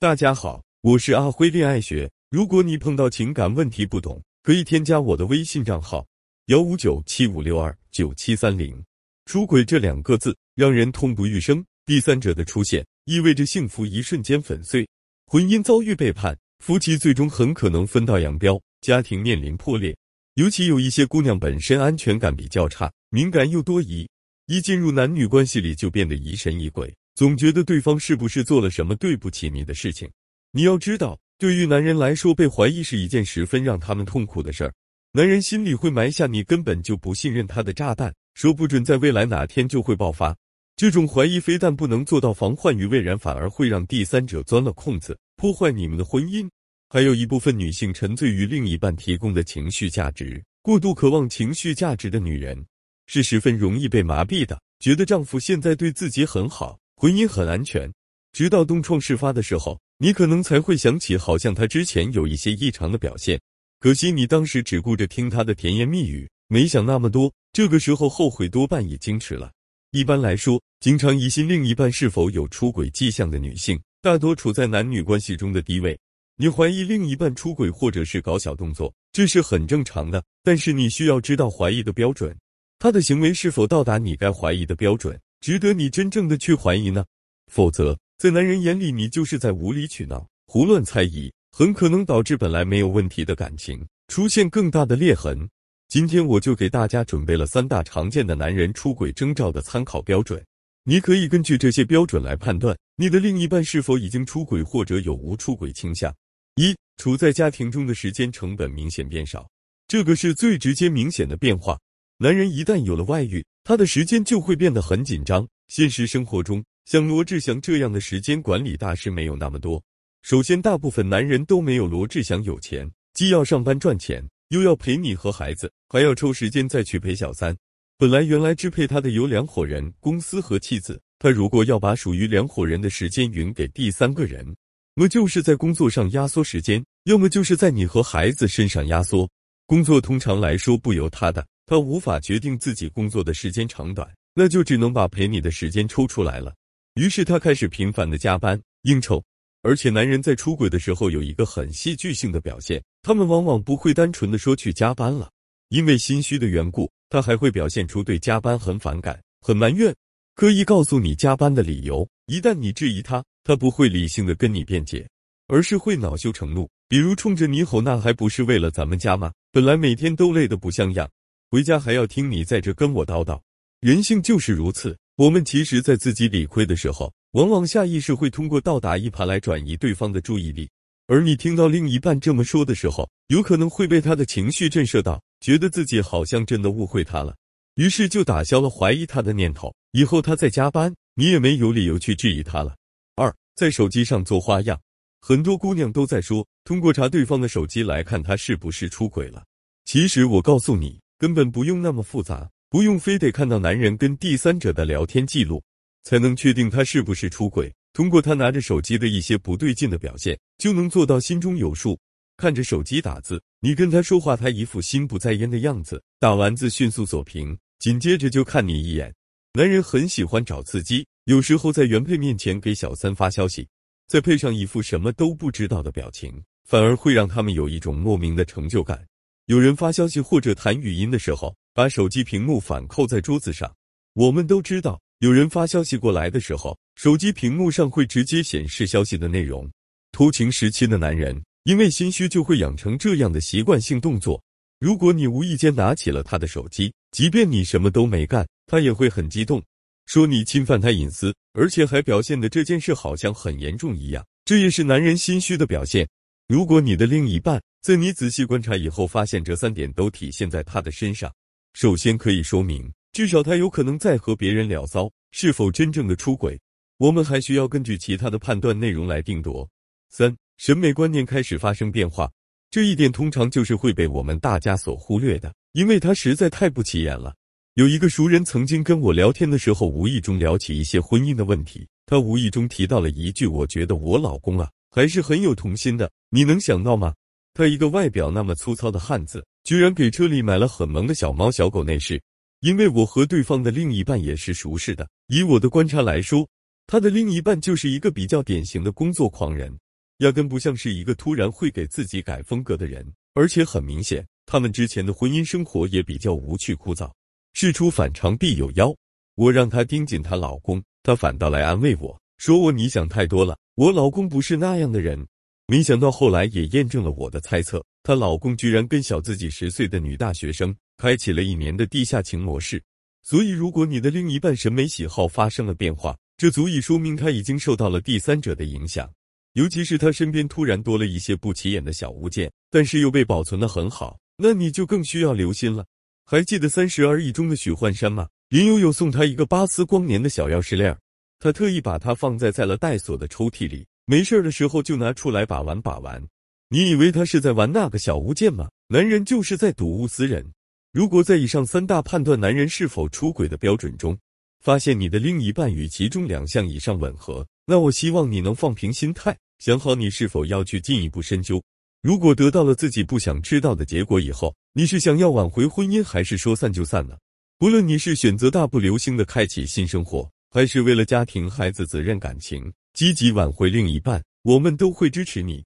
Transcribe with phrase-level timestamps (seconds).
[0.00, 2.08] 大家好，我是阿辉恋爱学。
[2.30, 6.06] 如果你碰到情感问题不懂，可以添加我的微信账号
[6.46, 8.80] 幺五九七五六二九七三零。
[9.24, 14.88] 出轨这两个字让人痛不欲生，第三者的出现意味着幸福一瞬间粉碎，
[15.26, 19.96] 婚姻遭遇背叛，夫妻最终很可能分道扬镳，家庭面临破裂。
[20.34, 24.08] 尤其有一些姑娘本身安全感比较差，敏感又多疑，
[24.46, 30.08] 一进入男女关系里就变得疑神疑鬼，总觉得对方是不是做了什么对不起你的事情。
[30.52, 34.72] 你要知道，对于男人来说，被怀疑是一件十分让他们痛苦的事儿。
[35.10, 38.14] 男人心里会埋下你根本就不信任他的炸弹。
[38.34, 40.32] 说不准在未来哪天就会爆发。
[40.76, 46.48] 这种怀疑非但不能做到防患于未然，反而会让第三者钻了空子，破坏你们的婚姻。
[46.88, 52.64] 还有一部分女性沉醉于另一半提供的情绪价值，过度渴望情绪价值的女人
[53.08, 57.88] 是十分容易被麻痹的，觉得丈夫现在对自己很好，婚姻很安全。
[58.32, 63.40] 直到东窗事发的时候，你可能才会想起，好像他之前有一些异常的表现。
[63.78, 67.32] 可惜你当时只顾着听他的甜言蜜语，没想那么多。
[67.52, 69.52] 这个时候后悔多半已经迟了。
[69.92, 75.96] 一般来说，经常疑心另一半是否有出轨迹象的女性，大多处在男女关系中的低位。
[76.36, 80.20] 你怀疑另一半出轨或者是搞小动作，这是很正常的。
[80.42, 82.36] 但是你需要知道怀疑的标准，
[82.80, 87.04] 他的行为是否到达你该怀疑的标准，值得你真正的去怀疑呢？
[87.52, 95.48] 否则，在男人眼里，你就是在无理取闹、胡乱猜疑，很可能导致本来没有问题的感情出现更大的裂痕。
[95.88, 100.44] 今天我就给大家准备了三大常见的男人出轨征兆的参考标准，
[100.84, 106.14] 你可以根据这些标准来判断你的另一半是否已经出轨或者有无出轨倾向。
[106.56, 109.48] 一、处在家庭中的时间成本明显变少，
[109.86, 111.78] 这个是最直接明显的变化。
[112.18, 115.46] 男人一旦有了外遇，他的时间就会变得很紧张。
[115.66, 119.78] 现实生活中，像罗志祥这样的时间管理大师没有那么多。
[120.22, 124.26] 首先，大部分男人都没有罗志祥有钱，既要上班赚钱。
[124.48, 127.54] 又要陪你和孩子，还要抽时间再去陪小三。
[127.98, 130.98] 本来原来支配他的有两伙人，公司和妻子。
[131.18, 134.46] 他如果要把属于两伙人的时间匀给第三个人，
[134.94, 139.28] 么就是在工作上压缩时间，要么就是在你和孩子身上压缩。
[139.66, 146.54] 工作通常来说不由他的，他无法决定自己工作的时间长短，那就只能把陪你的时间抽出来了。
[146.94, 149.22] 于是他开始频繁的加班应酬。
[149.60, 155.28] 而且，男人在出轨的时候有一个很戏剧性的表现，他们往往不会单纯的说去加班了，
[155.68, 159.94] 因为心虚的缘故，他还会表现出对加班很反感、很埋怨，
[160.36, 162.08] 刻意告诉你加班的理由。
[162.26, 165.06] 一旦你质疑他，他不会理性的跟你辩解，
[165.48, 169.32] 而是会恼羞成怒，比如冲着你吼：“那还不是为了咱们家吗？
[169.50, 171.10] 本来每天都累得不像样，
[171.50, 173.40] 回家还要听你在这跟我叨叨。”
[173.80, 174.96] 人性就是如此。
[175.16, 177.12] 我们其实，在自己理亏的时候。
[177.32, 180.66] 往往下意识会通过倒打一耙来转移对方的注意力，
[181.08, 187.36] 而你听到另一半这么说的时候，有可能会被他的情绪震慑到，觉得自己好像真的误会他了，
[187.74, 189.74] 于是就打消了怀疑他的念头。
[189.92, 192.74] 以后他在加班，你也没有理由去质疑他了。
[193.16, 194.80] 二，在手机上做花样，
[195.20, 199.44] 很多姑娘都在说，通过查对方的手机来看他是不是出轨了。
[199.84, 205.62] 其实我告诉你，根本不用那么复杂，不用非得看到男人跟第三者的聊天记录。
[206.04, 207.70] 才能确定他是不是出轨。
[207.92, 211.98] 通过他拿着手机的一些不对劲的表现，就能做到心中有数。
[212.38, 216.02] 看着手机打字，你跟他说话，他一副心不在焉的样子。
[216.18, 219.12] 打完字迅速锁屏，紧接着就看你一眼。
[219.52, 223.68] 男人很喜欢找刺激，有时候在原配面前给小三发消息，
[224.06, 229.04] 再配上一副什么都不知道的表情，反而会让他们有一种莫名的成就感。
[229.48, 233.74] 有人发消息或者谈语音的时候，把手机屏幕反扣在桌子上，
[234.12, 235.00] 我们都知道。
[235.20, 239.66] 有人发消息过来的时候，手机屏幕上会直接显示消息的内容。
[240.12, 244.38] 偷情时期的男人因为心虚，就会养成这样的习惯性动作。
[244.80, 249.62] 如果你无意间拿起了他的手机，即便你什么都没干，他也会很激动，
[250.04, 254.22] 说你侵犯他隐私，而且还表现的这件事好像很严重一样。
[254.44, 256.06] 这也是男人心虚的表现。
[256.48, 261.30] 如果你的另一半在你仔细观察以后发现这三点都体现在他的身上，
[261.74, 262.90] 首先可以说明。
[263.12, 266.58] 至少他有可能在和别人聊骚，是否真正的出轨，
[266.96, 269.68] 我们还需要根据其他的判断内容来定夺。
[270.08, 272.30] 三、审美观念开始发生变化，
[272.70, 277.34] 这一点通常就是会被我们大家所忽略的，因为他实在太不起眼了。
[277.74, 287.14] 有一个熟人曾经跟我聊天的时候，无意中聊起一些婚姻的问题，他无意中提到了一句：“我觉得我老公啊，还是很有童心的。”你能想到吗？
[287.54, 292.20] 他一个外表那么粗糙的汉子，居然给车里买了很萌的小猫小狗内饰。
[292.60, 296.46] 因为我和对方的另一半也是熟识的，以我的观察来说，
[296.86, 299.72] 他的另一半就是一个比较典型的工作狂人，
[300.18, 307.10] 压根不像是一个突然会给自己改风格的人，而且很明显，他们之前的婚姻生活也比较无趣枯燥。
[307.52, 308.92] 事出反常必有妖，
[309.36, 315.26] 我让她盯紧她老公，她反倒来安慰我说我你想太多了，我老公不是那样的人。
[315.66, 322.80] 没想到后来也验证了我的猜测，她老公居然跟小自己十岁的女大学生开启了一年的地下情模式。
[323.22, 329.10] 所以，如果你的另一半审美喜好发生了变化，这足以说明他已经受到了第三者的影响。
[329.54, 335.84] 尤其是他身边突然多了一些不起眼的小物件，但是又被保存的很好，那你就更需要留心了。
[336.24, 338.28] 还记得《三十而已》中的许幻山吗？
[338.48, 340.96] 林有有送他一个巴斯光年的小钥匙链，
[341.40, 346.22] 他特意把它放在在了带锁的抽屉里，没事的时候就拿出来把玩把玩。
[346.68, 348.68] 你以为他是在玩那个小物件吗？
[348.88, 350.44] 男人就是在睹物思人。
[350.92, 354.18] 如果在以上三大判断男人是否出轨的标准中，
[354.60, 359.36] 发现你的另一半与其中两项以上吻合，那我希望你能放平心态。
[359.58, 361.62] 想好你是否要去进一步深究。
[362.02, 367.16] 如果得到了自己不想知道的结果以后，你是想要挽回婚姻，还是说散就散呢？
[367.58, 375.64] 不论你是选择大步流星的开启新生活，还是为了家庭、孩子、责任、感情积极挽回另一半，我们都会支持你。